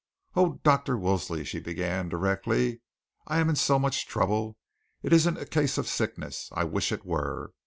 "Oh, 0.35 0.59
Dr. 0.63 0.97
Woolley," 0.97 1.43
she 1.45 1.59
began 1.59 2.09
directly, 2.09 2.81
"I 3.27 3.37
am 3.37 3.49
in 3.49 3.55
so 3.55 3.77
much 3.77 4.07
trouble. 4.07 4.57
It 5.03 5.13
isn't 5.13 5.37
a 5.37 5.45
case 5.45 5.77
of 5.77 5.87
sickness. 5.87 6.49
I 6.53 6.63
wish 6.63 6.91
it 6.91 7.05
were. 7.05 7.53